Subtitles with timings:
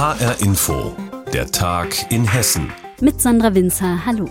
[0.00, 0.96] HR Info,
[1.30, 2.72] der Tag in Hessen.
[3.02, 4.30] Mit Sandra Winzer, hallo.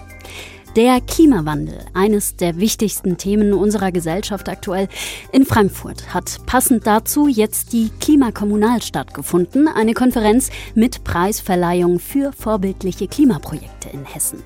[0.76, 4.87] Der Klimawandel, eines der wichtigsten Themen unserer Gesellschaft aktuell.
[5.32, 13.07] In Frankfurt hat passend dazu jetzt die Klimakommunal stattgefunden, eine Konferenz mit Preisverleihung für vorbildliche
[13.07, 14.41] Klimaprojekte in Hessen.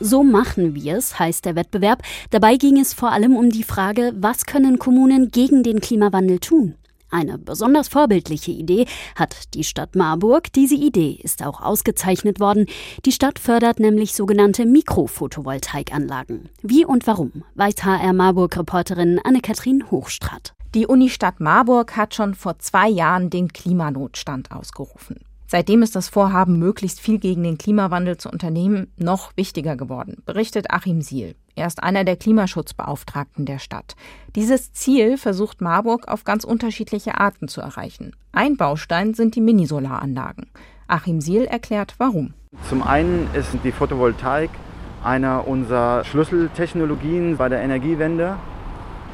[0.00, 2.02] So machen wir es, heißt der Wettbewerb.
[2.30, 6.74] Dabei ging es vor allem um die Frage, was können Kommunen gegen den Klimawandel tun?
[7.14, 10.52] Eine besonders vorbildliche Idee hat die Stadt Marburg.
[10.52, 12.66] Diese Idee ist auch ausgezeichnet worden.
[13.04, 16.48] Die Stadt fördert nämlich sogenannte Mikrophotovoltaikanlagen.
[16.62, 20.54] Wie und warum, weiß HR Marburg-Reporterin Anne-Kathrin Hochstrat.
[20.74, 25.20] Die Unistadt Marburg hat schon vor zwei Jahren den Klimanotstand ausgerufen.
[25.46, 30.72] Seitdem ist das Vorhaben, möglichst viel gegen den Klimawandel zu unternehmen, noch wichtiger geworden, berichtet
[30.72, 31.36] Achim Siel.
[31.54, 33.96] Er ist einer der Klimaschutzbeauftragten der Stadt.
[34.34, 38.16] Dieses Ziel versucht Marburg auf ganz unterschiedliche Arten zu erreichen.
[38.32, 40.50] Ein Baustein sind die Minisolaranlagen.
[40.88, 42.34] Achim Siel erklärt, warum.
[42.68, 44.50] Zum einen ist die Photovoltaik
[45.02, 48.36] einer unserer Schlüsseltechnologien bei der Energiewende.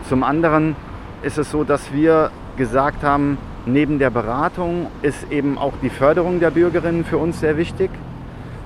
[0.08, 0.76] Zum anderen
[1.22, 6.40] ist es so, dass wir gesagt haben, Neben der Beratung ist eben auch die Förderung
[6.40, 7.90] der Bürgerinnen für uns sehr wichtig.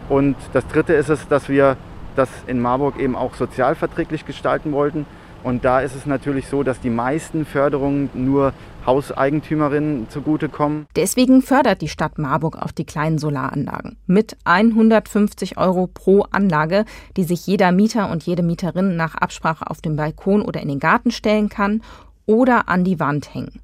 [0.08, 1.76] Und das Dritte ist es, dass wir
[2.16, 5.06] das in Marburg eben auch sozialverträglich gestalten wollten.
[5.42, 8.54] Und da ist es natürlich so, dass die meisten Förderungen nur
[8.86, 10.86] Hauseigentümerinnen zugutekommen.
[10.96, 16.86] Deswegen fördert die Stadt Marburg auch die kleinen Solaranlagen mit 150 Euro pro Anlage,
[17.18, 20.80] die sich jeder Mieter und jede Mieterin nach Absprache auf den Balkon oder in den
[20.80, 21.82] Garten stellen kann
[22.24, 23.60] oder an die Wand hängen.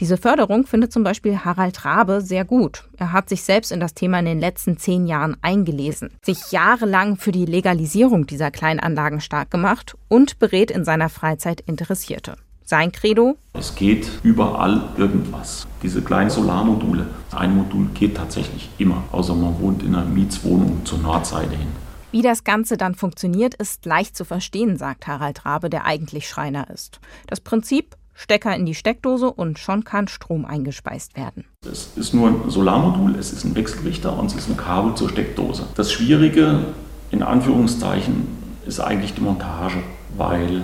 [0.00, 2.84] Diese Förderung findet zum Beispiel Harald Rabe sehr gut.
[2.98, 7.16] Er hat sich selbst in das Thema in den letzten zehn Jahren eingelesen, sich jahrelang
[7.16, 12.36] für die Legalisierung dieser Kleinanlagen stark gemacht und berät in seiner Freizeit Interessierte.
[12.64, 13.38] Sein Credo?
[13.54, 15.66] Es geht überall irgendwas.
[15.82, 17.06] Diese kleinen Solarmodule.
[17.32, 21.68] Ein Modul geht tatsächlich immer, außer man wohnt in einer Mietswohnung zur Nordseite hin.
[22.12, 26.70] Wie das Ganze dann funktioniert, ist leicht zu verstehen, sagt Harald Rabe, der eigentlich Schreiner
[26.70, 27.00] ist.
[27.26, 31.44] Das Prinzip Stecker in die Steckdose und schon kann Strom eingespeist werden.
[31.64, 35.08] Es ist nur ein Solarmodul, es ist ein Wechselrichter und es ist ein Kabel zur
[35.08, 35.68] Steckdose.
[35.76, 36.64] Das Schwierige,
[37.12, 38.26] in Anführungszeichen,
[38.66, 39.76] ist eigentlich die Montage,
[40.16, 40.62] weil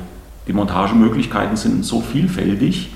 [0.49, 2.91] die Montagemöglichkeiten sind so vielfältig.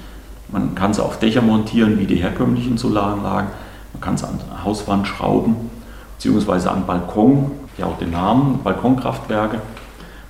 [0.49, 3.51] Man kann sie auf Dächer montieren wie die herkömmlichen Solaranlagen.
[3.93, 5.55] Man kann es an Hauswand schrauben,
[6.17, 9.61] beziehungsweise an Balkon, ja auch den Namen, Balkonkraftwerke.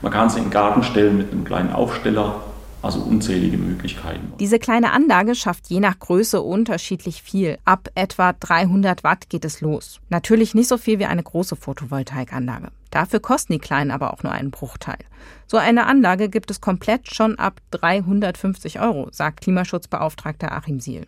[0.02, 2.42] Man kann sie in den Garten stellen mit einem kleinen Aufsteller
[2.82, 4.32] also unzählige Möglichkeiten.
[4.38, 7.58] Diese kleine Anlage schafft je nach Größe unterschiedlich viel.
[7.64, 10.00] Ab etwa 300 Watt geht es los.
[10.10, 12.68] Natürlich nicht so viel wie eine große Photovoltaikanlage.
[12.90, 14.98] Dafür kosten die kleinen aber auch nur einen Bruchteil.
[15.46, 21.06] So eine Anlage gibt es komplett schon ab 350 Euro, sagt Klimaschutzbeauftragter Achim Siel.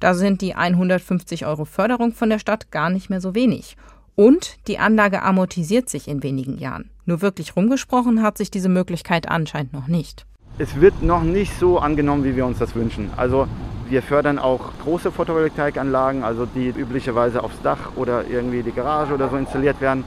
[0.00, 3.76] Da sind die 150 Euro Förderung von der Stadt gar nicht mehr so wenig.
[4.14, 6.90] Und die Anlage amortisiert sich in wenigen Jahren.
[7.06, 10.26] Nur wirklich rumgesprochen hat sich diese Möglichkeit anscheinend noch nicht
[10.58, 13.10] es wird noch nicht so angenommen, wie wir uns das wünschen.
[13.16, 13.46] Also
[13.88, 19.28] wir fördern auch große Photovoltaikanlagen, also die üblicherweise aufs Dach oder irgendwie die Garage oder
[19.28, 20.04] so installiert werden.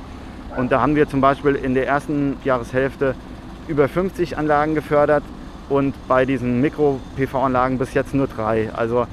[0.57, 3.15] Und da haben wir zum Beispiel in der ersten Jahreshälfte
[3.67, 5.23] über 50 Anlagen gefördert
[5.69, 8.69] und bei diesen Mikro-PV-Anlagen bis jetzt nur drei.
[8.73, 9.07] Also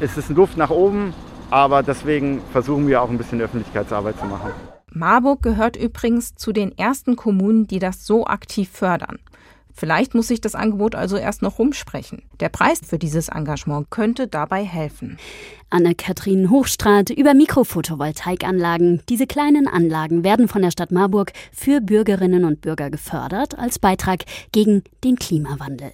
[0.00, 1.14] es ist Luft nach oben,
[1.50, 4.50] aber deswegen versuchen wir auch ein bisschen Öffentlichkeitsarbeit zu machen.
[4.90, 9.18] Marburg gehört übrigens zu den ersten Kommunen, die das so aktiv fördern.
[9.74, 12.22] Vielleicht muss sich das Angebot also erst noch rumsprechen.
[12.40, 15.18] Der Preis für dieses Engagement könnte dabei helfen.
[15.70, 19.02] Anne-Kathrin Hochstraat über Mikrophotovoltaikanlagen.
[19.08, 24.24] Diese kleinen Anlagen werden von der Stadt Marburg für Bürgerinnen und Bürger gefördert als Beitrag
[24.52, 25.92] gegen den Klimawandel.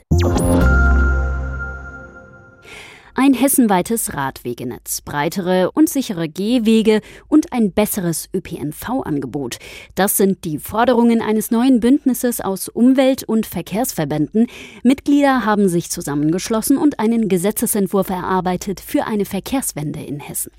[3.23, 9.59] Ein hessenweites Radwegenetz, breitere und sichere Gehwege und ein besseres ÖPNV-Angebot.
[9.95, 14.47] Das sind die Forderungen eines neuen Bündnisses aus Umwelt- und Verkehrsverbänden.
[14.85, 20.53] Mitglieder haben sich zusammengeschlossen und einen Gesetzesentwurf erarbeitet für eine Verkehrswende in Hessen.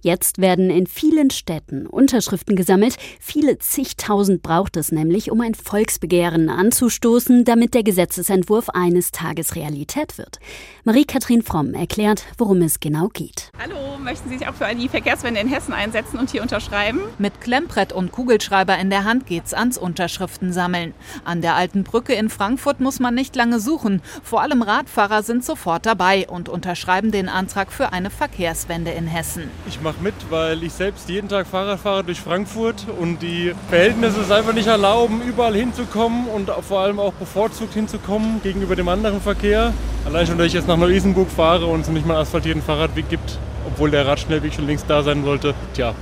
[0.00, 2.96] Jetzt werden in vielen Städten Unterschriften gesammelt.
[3.20, 10.18] Viele zigtausend braucht es nämlich, um ein Volksbegehren anzustoßen, damit der Gesetzesentwurf eines Tages Realität
[10.18, 10.40] wird.
[10.82, 13.50] Marie-Kathrin Fromm erklärt, erklärt, worum es genau geht.
[13.62, 17.00] Hallo, möchten Sie sich auch für die Verkehrswende in Hessen einsetzen und hier unterschreiben?
[17.18, 20.94] Mit Klemmbrett und Kugelschreiber in der Hand geht's ans Unterschriften sammeln.
[21.24, 24.02] An der alten Brücke in Frankfurt muss man nicht lange suchen.
[24.22, 29.50] Vor allem Radfahrer sind sofort dabei und unterschreiben den Antrag für eine Verkehrswende in Hessen.
[29.66, 34.20] Ich mache mit, weil ich selbst jeden Tag Fahrrad fahre durch Frankfurt und die Verhältnisse
[34.20, 39.20] es einfach nicht erlauben, überall hinzukommen und vor allem auch bevorzugt hinzukommen gegenüber dem anderen
[39.20, 39.72] Verkehr.
[40.04, 43.08] Allein schon, dass ich jetzt nach Neu-Isenburg fahre und es nicht mal einen asphaltierten Fahrradweg
[43.08, 43.38] gibt.
[43.68, 45.54] obwohl der Radschnellweg schon längst da sein sollte.
[45.74, 45.94] Tja,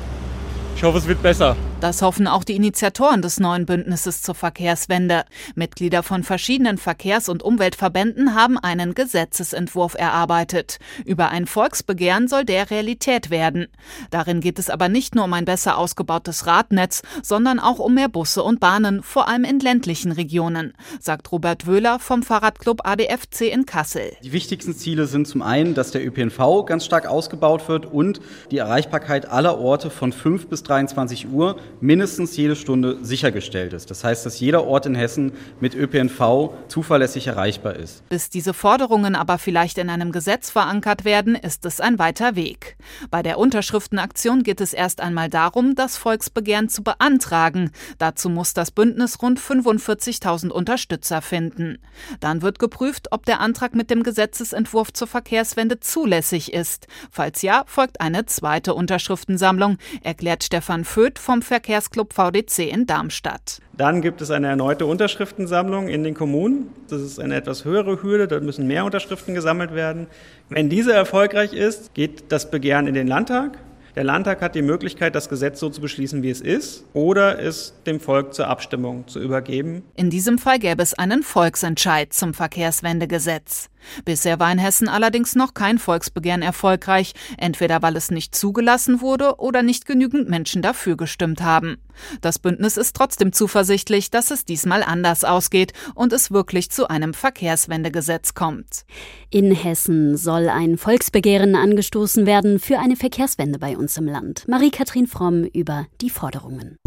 [0.76, 1.56] ich hoffe, es wird besser.
[1.80, 5.24] Das hoffen auch die Initiatoren des neuen Bündnisses zur Verkehrswende.
[5.54, 10.78] Mitglieder von verschiedenen Verkehrs- und Umweltverbänden haben einen Gesetzesentwurf erarbeitet.
[11.04, 13.66] Über ein Volksbegehren soll der Realität werden.
[14.10, 18.08] Darin geht es aber nicht nur um ein besser ausgebautes Radnetz, sondern auch um mehr
[18.08, 23.66] Busse und Bahnen, vor allem in ländlichen Regionen, sagt Robert Wöhler vom Fahrradclub ADFC in
[23.66, 24.12] Kassel.
[24.24, 28.58] Die wichtigsten Ziele sind zum einen, dass der ÖPNV ganz stark ausgebaut wird und die
[28.58, 33.90] Erreichbarkeit aller Orte von 5 bis 23 Uhr mindestens jede Stunde sichergestellt ist.
[33.90, 38.08] Das heißt, dass jeder Ort in Hessen mit ÖPNV zuverlässig erreichbar ist.
[38.08, 42.76] Bis diese Forderungen aber vielleicht in einem Gesetz verankert werden, ist es ein weiter Weg.
[43.10, 47.70] Bei der Unterschriftenaktion geht es erst einmal darum, das Volksbegehren zu beantragen.
[47.98, 51.78] Dazu muss das Bündnis rund 45.000 Unterstützer finden.
[52.20, 56.86] Dann wird geprüft, ob der Antrag mit dem Gesetzesentwurf zur Verkehrswende zulässig ist.
[57.10, 63.62] Falls ja, folgt eine zweite Unterschriftensammlung, erklärt Stefan Föth vom Ver Verkehrsclub VDC in Darmstadt.
[63.72, 66.68] Dann gibt es eine erneute Unterschriftensammlung in den Kommunen.
[66.90, 70.06] Das ist eine etwas höhere Hürde, dort müssen mehr Unterschriften gesammelt werden.
[70.50, 73.56] Wenn diese erfolgreich ist, geht das Begehren in den Landtag.
[73.94, 77.72] Der Landtag hat die Möglichkeit, das Gesetz so zu beschließen, wie es ist, oder es
[77.86, 79.82] dem Volk zur Abstimmung zu übergeben.
[79.94, 83.70] In diesem Fall gäbe es einen Volksentscheid zum Verkehrswendegesetz.
[84.04, 89.36] Bisher war in Hessen allerdings noch kein Volksbegehren erfolgreich, entweder weil es nicht zugelassen wurde
[89.38, 91.78] oder nicht genügend Menschen dafür gestimmt haben.
[92.20, 97.14] Das Bündnis ist trotzdem zuversichtlich, dass es diesmal anders ausgeht und es wirklich zu einem
[97.14, 98.84] Verkehrswendegesetz kommt.
[99.30, 104.46] In Hessen soll ein Volksbegehren angestoßen werden für eine Verkehrswende bei uns im Land.
[104.48, 106.78] Marie-Kathrin Fromm über die Forderungen.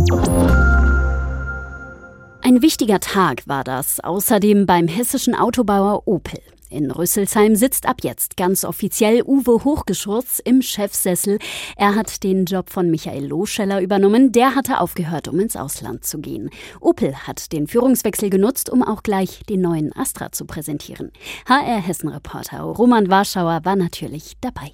[2.41, 6.39] Ein wichtiger Tag war das außerdem beim hessischen Autobauer Opel.
[6.71, 11.39] In Rüsselsheim sitzt ab jetzt ganz offiziell Uwe Hochgeschurz im Chefsessel.
[11.75, 14.31] Er hat den Job von Michael Loscheller übernommen.
[14.31, 16.51] Der hatte aufgehört, um ins Ausland zu gehen.
[16.79, 21.11] Opel hat den Führungswechsel genutzt, um auch gleich den neuen Astra zu präsentieren.
[21.47, 24.71] HR Hessen-Reporter Roman Warschauer war natürlich dabei.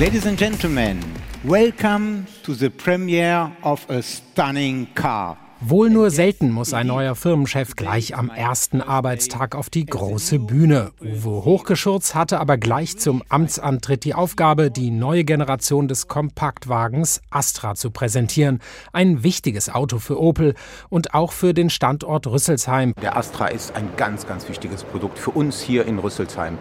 [0.00, 0.98] Ladies and Gentlemen,
[1.44, 5.36] welcome to the premiere of a stunning car.
[5.60, 10.92] Wohl nur selten muss ein neuer Firmenchef gleich am ersten Arbeitstag auf die große Bühne.
[11.00, 17.74] Uwe Hochgeschurz hatte aber gleich zum Amtsantritt die Aufgabe, die neue Generation des Kompaktwagens Astra
[17.74, 18.60] zu präsentieren.
[18.92, 20.54] Ein wichtiges Auto für Opel
[20.90, 22.94] und auch für den Standort Rüsselsheim.
[23.02, 26.56] Der Astra ist ein ganz, ganz wichtiges Produkt für uns hier in Rüsselsheim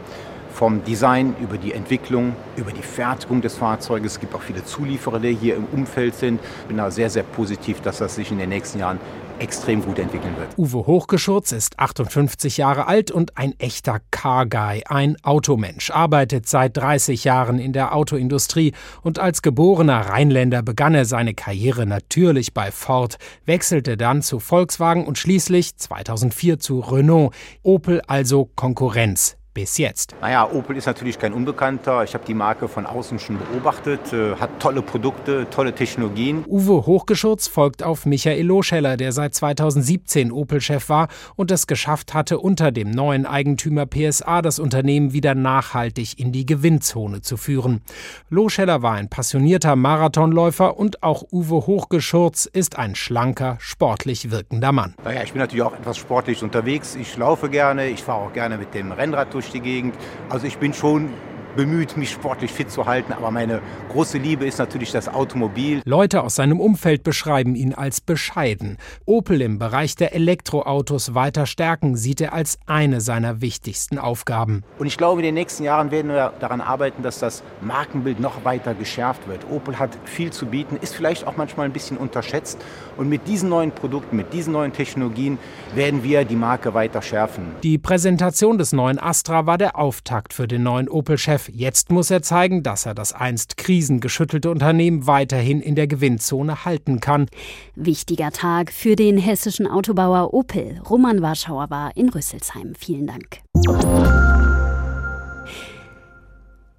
[0.57, 4.13] vom Design über die Entwicklung, über die Fertigung des Fahrzeuges.
[4.13, 6.39] Es gibt auch viele Zulieferer, die hier im Umfeld sind.
[6.61, 8.99] Ich bin da sehr, sehr positiv, dass das sich in den nächsten Jahren
[9.37, 10.57] extrem gut entwickeln wird.
[10.57, 17.23] Uwe Hochgeschurz ist 58 Jahre alt und ein echter Car-Guy, ein Automensch, arbeitet seit 30
[17.23, 23.17] Jahren in der Autoindustrie und als geborener Rheinländer begann er seine Karriere natürlich bei Ford,
[23.45, 27.35] wechselte dann zu Volkswagen und schließlich 2004 zu Renault.
[27.61, 30.13] Opel also Konkurrenz bis jetzt.
[30.21, 32.03] Naja, Opel ist natürlich kein Unbekannter.
[32.03, 36.43] Ich habe die Marke von außen schon beobachtet, äh, hat tolle Produkte, tolle Technologien.
[36.45, 42.37] Uwe Hochgeschurz folgt auf Michael Loscheller, der seit 2017 Opel-Chef war und es geschafft hatte,
[42.37, 47.81] unter dem neuen Eigentümer PSA das Unternehmen wieder nachhaltig in die Gewinnzone zu führen.
[48.29, 54.93] Loscheller war ein passionierter Marathonläufer und auch Uwe Hochgeschurz ist ein schlanker, sportlich wirkender Mann.
[55.03, 56.95] Naja, ich bin natürlich auch etwas sportlich unterwegs.
[56.95, 59.95] Ich laufe gerne, ich fahre auch gerne mit dem Rennrad durch durch die Gegend.
[60.29, 61.09] Also ich bin schon
[61.57, 65.81] bemüht, mich sportlich fit zu halten, aber meine große Liebe ist natürlich das Automobil.
[65.83, 68.77] Leute aus seinem Umfeld beschreiben ihn als bescheiden.
[69.05, 74.63] Opel im Bereich der Elektroautos weiter stärken sieht er als eine seiner wichtigsten Aufgaben.
[74.77, 78.45] Und ich glaube, in den nächsten Jahren werden wir daran arbeiten, dass das Markenbild noch
[78.45, 79.49] weiter geschärft wird.
[79.49, 82.59] Opel hat viel zu bieten, ist vielleicht auch manchmal ein bisschen unterschätzt.
[82.97, 85.39] Und mit diesen neuen Produkten, mit diesen neuen Technologien
[85.73, 87.55] werden wir die Marke weiter schärfen.
[87.63, 92.21] Die Präsentation des neuen Astra war der Auftakt für den neuen Opel-Chef Jetzt muss er
[92.21, 97.27] zeigen, dass er das einst krisengeschüttelte Unternehmen weiterhin in der Gewinnzone halten kann.
[97.75, 100.81] Wichtiger Tag für den hessischen Autobauer Opel.
[100.89, 102.73] Roman Warschauer war in Rüsselsheim.
[102.77, 103.41] Vielen Dank.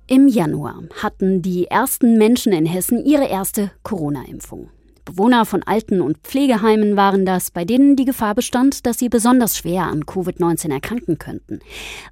[0.07, 4.71] Im Januar hatten die ersten Menschen in Hessen ihre erste Corona-Impfung.
[5.09, 9.57] Bewohner von Alten- und Pflegeheimen waren das, bei denen die Gefahr bestand, dass sie besonders
[9.57, 11.61] schwer an Covid-19 erkranken könnten.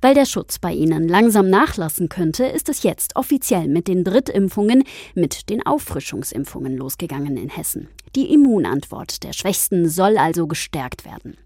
[0.00, 4.82] Weil der Schutz bei ihnen langsam nachlassen könnte, ist es jetzt offiziell mit den Drittimpfungen,
[5.14, 7.88] mit den Auffrischungsimpfungen losgegangen in Hessen.
[8.16, 11.36] Die Immunantwort der Schwächsten soll also gestärkt werden.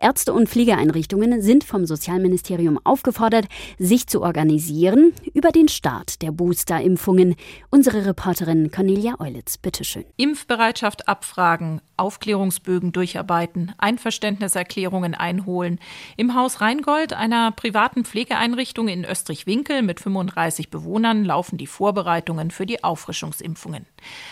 [0.00, 3.46] Ärzte und Pflegeeinrichtungen sind vom Sozialministerium aufgefordert,
[3.78, 7.34] sich zu organisieren über den Start der Boosterimpfungen.
[7.70, 10.04] Unsere Reporterin Cornelia Eulitz, bitteschön.
[10.18, 15.78] Impfbereitschaft abfragen, Aufklärungsbögen durcharbeiten, Einverständniserklärungen einholen.
[16.16, 22.66] Im Haus Rheingold, einer privaten Pflegeeinrichtung in Österreich-Winkel mit 35 Bewohnern, laufen die Vorbereitungen für
[22.66, 23.86] die Auffrischungsimpfungen.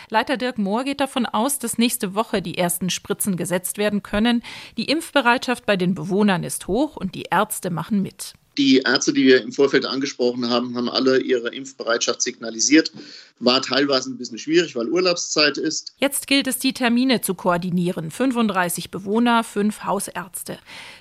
[0.08, 4.42] Leiter Dirk Mohr geht davon aus, dass nächste Woche die ersten Spritzen gesetzt werden können.
[4.76, 8.34] Die Impfbereitschaft bei den Bewohnern ist hoch und die Ärzte machen mit.
[8.58, 12.90] Die Ärzte, die wir im Vorfeld angesprochen haben, haben alle ihre Impfbereitschaft signalisiert.
[13.38, 15.94] War teilweise ein bisschen schwierig, weil Urlaubszeit ist.
[15.98, 18.10] Jetzt gilt es, die Termine zu koordinieren.
[18.10, 20.58] 35 Bewohner, fünf Hausärzte.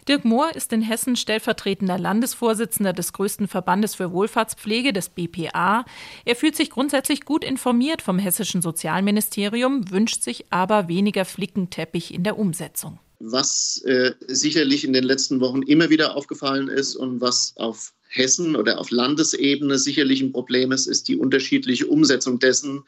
[0.07, 5.83] Dirk Mohr ist in Hessen stellvertretender Landesvorsitzender des größten Verbandes für Wohlfahrtspflege, des BPA.
[6.25, 12.23] Er fühlt sich grundsätzlich gut informiert vom hessischen Sozialministerium, wünscht sich aber weniger Flickenteppich in
[12.23, 12.99] der Umsetzung.
[13.19, 18.55] Was äh, sicherlich in den letzten Wochen immer wieder aufgefallen ist und was auf Hessen
[18.55, 22.83] oder auf Landesebene sicherlich ein Problem ist, ist die unterschiedliche Umsetzung dessen,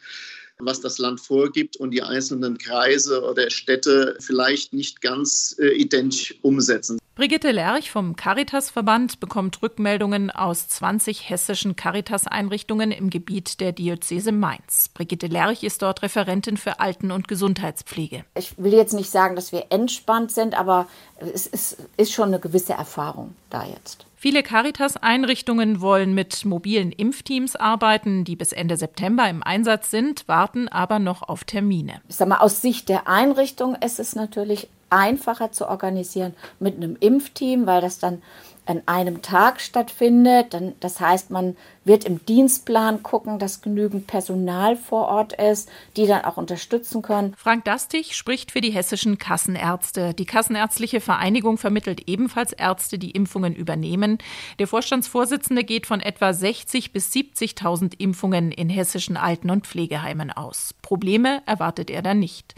[0.59, 6.35] was das Land vorgibt und die einzelnen Kreise oder Städte vielleicht nicht ganz äh, identisch
[6.41, 6.99] umsetzen.
[7.19, 14.89] Brigitte Lerch vom Caritas-Verband bekommt Rückmeldungen aus 20 hessischen Caritas-Einrichtungen im Gebiet der Diözese Mainz.
[14.93, 18.23] Brigitte Lerch ist dort Referentin für Alten- und Gesundheitspflege.
[18.35, 22.39] Ich will jetzt nicht sagen, dass wir entspannt sind, aber es ist, ist schon eine
[22.39, 24.05] gewisse Erfahrung da jetzt.
[24.15, 30.69] Viele Caritas-Einrichtungen wollen mit mobilen Impfteams arbeiten, die bis Ende September im Einsatz sind, warten
[30.69, 32.01] aber noch auf Termine.
[32.07, 36.97] Ich sag mal, aus Sicht der Einrichtung ist es natürlich einfacher zu organisieren mit einem
[36.99, 38.21] Impfteam, weil das dann
[38.69, 40.53] an einem Tag stattfindet.
[40.53, 46.05] Dann, das heißt, man wird im Dienstplan gucken, dass genügend Personal vor Ort ist, die
[46.05, 47.33] dann auch unterstützen können.
[47.35, 50.13] Frank Dastig spricht für die hessischen Kassenärzte.
[50.13, 54.19] Die Kassenärztliche Vereinigung vermittelt ebenfalls Ärzte, die Impfungen übernehmen.
[54.59, 60.75] Der Vorstandsvorsitzende geht von etwa 60 bis 70.000 Impfungen in hessischen Alten- und Pflegeheimen aus.
[60.83, 62.53] Probleme erwartet er da nicht.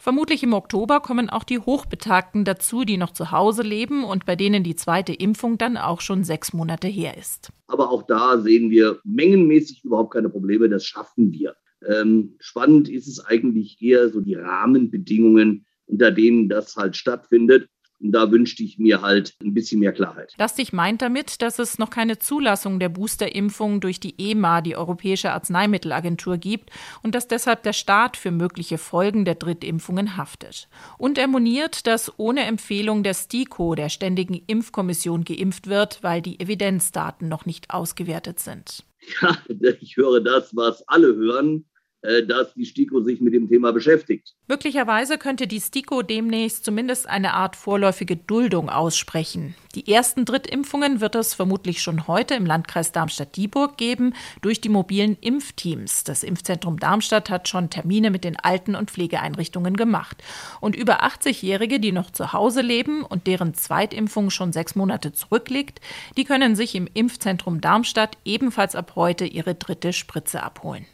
[0.00, 4.34] Vermutlich im Oktober kommen auch die Hochbetagten dazu, die noch zu Hause leben und bei
[4.34, 7.52] denen die zweite Impfung dann auch schon sechs Monate her ist.
[7.66, 10.70] Aber auch da sehen wir mengenmäßig überhaupt keine Probleme.
[10.70, 11.54] Das schaffen wir.
[11.86, 17.68] Ähm, spannend ist es eigentlich eher so die Rahmenbedingungen, unter denen das halt stattfindet.
[18.00, 20.34] Und da wünschte ich mir halt ein bisschen mehr Klarheit.
[20.38, 25.32] Lastig meint damit, dass es noch keine Zulassung der Boosterimpfung durch die EMA, die Europäische
[25.32, 26.70] Arzneimittelagentur, gibt
[27.02, 30.68] und dass deshalb der Staat für mögliche Folgen der Drittimpfungen haftet.
[30.96, 36.40] Und er moniert, dass ohne Empfehlung der STIKO, der Ständigen Impfkommission, geimpft wird, weil die
[36.40, 38.84] Evidenzdaten noch nicht ausgewertet sind.
[39.20, 39.36] Ja,
[39.80, 41.66] ich höre das, was alle hören.
[42.02, 44.34] Äh, dass die STIKO sich mit dem Thema beschäftigt.
[44.48, 49.54] Möglicherweise könnte die STIKO demnächst zumindest eine Art vorläufige Duldung aussprechen.
[49.74, 55.18] Die ersten Drittimpfungen wird es vermutlich schon heute im Landkreis Darmstadt-Dieburg geben durch die mobilen
[55.20, 56.02] Impfteams.
[56.04, 60.24] Das Impfzentrum Darmstadt hat schon Termine mit den Alten- und Pflegeeinrichtungen gemacht.
[60.62, 65.82] Und über 80-Jährige, die noch zu Hause leben und deren Zweitimpfung schon sechs Monate zurückliegt,
[66.16, 70.86] die können sich im Impfzentrum Darmstadt ebenfalls ab heute ihre dritte Spritze abholen.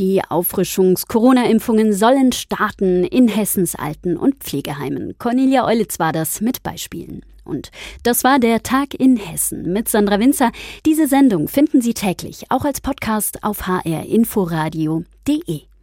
[0.00, 5.14] Die Auffrischungs-Corona-Impfungen sollen starten in Hessens Alten- und Pflegeheimen.
[5.18, 7.24] Cornelia Eulitz war das mit Beispielen.
[7.44, 7.70] Und
[8.02, 10.50] das war der Tag in Hessen mit Sandra Winzer.
[10.84, 15.73] Diese Sendung finden Sie täglich auch als Podcast auf hrinforadio.de.